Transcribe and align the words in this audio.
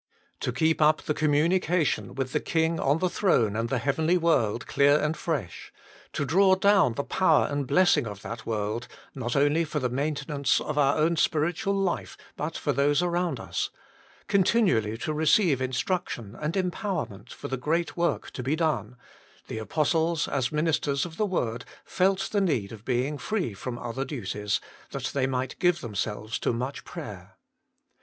To 0.39 0.51
keep 0.51 0.81
up 0.81 1.03
the 1.03 1.13
com 1.13 1.29
munication 1.29 2.15
with 2.15 2.33
the 2.33 2.39
King 2.39 2.79
on 2.79 2.97
the 2.97 3.07
throne 3.07 3.55
and 3.55 3.69
the 3.69 3.77
heavenly 3.77 4.17
world 4.17 4.65
clear 4.65 4.97
and 4.97 5.15
fresh; 5.15 5.71
to 6.13 6.25
draw 6.25 6.55
down 6.55 6.93
the 6.93 7.03
power 7.03 7.45
and 7.45 7.67
blessing 7.67 8.07
of 8.07 8.23
that 8.23 8.43
world, 8.43 8.87
not 9.13 9.35
only 9.35 9.63
for 9.63 9.77
the 9.77 9.91
maintenance 9.91 10.59
of 10.59 10.75
our 10.75 10.97
own 10.97 11.17
spiritual 11.17 11.75
life, 11.75 12.17
but 12.35 12.57
for 12.57 12.73
those 12.73 13.03
around 13.03 13.39
us; 13.39 13.69
continually 14.27 14.97
to 14.97 15.13
receive 15.13 15.61
instruction 15.61 16.35
and 16.41 16.55
empowerment 16.55 17.31
for 17.31 17.47
the 17.47 17.55
great 17.55 17.95
work 17.95 18.31
to 18.31 18.41
be 18.41 18.55
done 18.55 18.97
the 19.49 19.59
apostles, 19.59 20.27
as 20.27 20.49
the 20.49 20.55
ministers 20.55 21.05
of 21.05 21.17
the 21.17 21.27
word, 21.27 21.63
felt 21.85 22.29
the 22.31 22.41
need 22.41 22.71
of 22.71 22.83
being 22.83 23.19
free 23.19 23.53
from 23.53 23.77
other 23.77 24.03
duties, 24.03 24.59
that 24.89 25.11
they 25.13 25.27
might 25.27 25.59
give 25.59 25.79
themselves 25.81 26.39
to 26.39 26.51
much 26.53 26.83
prayer. 26.85 27.37